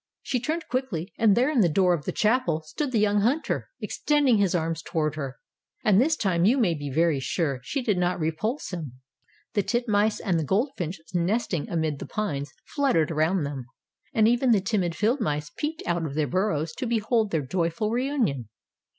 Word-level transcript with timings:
She 0.23 0.39
turned 0.39 0.67
quickly, 0.67 1.13
and 1.15 1.37
there 1.37 1.51
in 1.51 1.59
the 1.59 1.69
door 1.69 1.93
of 1.93 2.05
the 2.05 2.11
chapel 2.11 2.61
stood 2.65 2.91
the 2.91 2.97
young 2.97 3.21
hunter, 3.21 3.69
extend 3.79 4.27
ing 4.27 4.39
his 4.39 4.55
arms 4.55 4.81
toward 4.81 5.13
her. 5.13 5.37
And 5.85 6.01
this 6.01 6.15
time, 6.17 6.43
you 6.43 6.57
may 6.57 6.73
be 6.73 6.89
very 6.89 7.19
sure, 7.19 7.59
she 7.61 7.83
did 7.83 7.99
not 7.99 8.19
repulse 8.19 8.73
him. 8.73 8.93
The 9.53 9.61
tit 9.61 9.87
mice 9.87 10.19
and 10.19 10.39
the 10.39 10.43
gold 10.43 10.71
finch 10.75 10.99
nesting 11.13 11.69
amid 11.69 11.99
the 11.99 12.07
pines 12.07 12.49
fluttered 12.65 13.11
around 13.11 13.43
them, 13.43 13.67
and 14.11 14.27
even 14.27 14.49
the 14.49 14.59
timid 14.59 14.95
field 14.95 15.21
mice 15.21 15.51
peeped 15.55 15.83
out 15.85 16.03
of 16.07 16.15
their 16.15 16.25
burrows 16.25 16.73
to 16.77 16.87
behold 16.87 17.29
their 17.29 17.43
joyful 17.45 17.91
re 17.91 18.07
union. 18.07 18.49